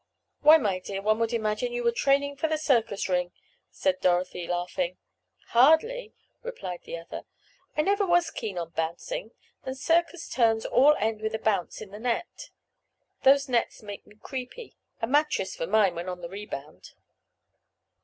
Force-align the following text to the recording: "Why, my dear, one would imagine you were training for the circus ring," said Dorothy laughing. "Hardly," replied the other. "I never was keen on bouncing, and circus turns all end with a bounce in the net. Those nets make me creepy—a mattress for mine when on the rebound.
"Why, 0.39 0.57
my 0.57 0.79
dear, 0.79 0.99
one 0.99 1.19
would 1.19 1.31
imagine 1.31 1.73
you 1.73 1.83
were 1.83 1.91
training 1.91 2.35
for 2.35 2.47
the 2.47 2.57
circus 2.57 3.07
ring," 3.07 3.33
said 3.69 4.01
Dorothy 4.01 4.47
laughing. 4.47 4.97
"Hardly," 5.49 6.15
replied 6.41 6.81
the 6.85 6.97
other. 6.97 7.21
"I 7.77 7.83
never 7.83 8.07
was 8.07 8.31
keen 8.31 8.57
on 8.57 8.71
bouncing, 8.71 9.29
and 9.63 9.77
circus 9.77 10.27
turns 10.27 10.65
all 10.65 10.95
end 10.97 11.21
with 11.21 11.35
a 11.35 11.37
bounce 11.37 11.81
in 11.81 11.91
the 11.91 11.99
net. 11.99 12.49
Those 13.21 13.47
nets 13.47 13.83
make 13.83 14.07
me 14.07 14.15
creepy—a 14.19 15.05
mattress 15.05 15.55
for 15.55 15.67
mine 15.67 15.93
when 15.93 16.09
on 16.09 16.21
the 16.21 16.29
rebound. 16.29 16.93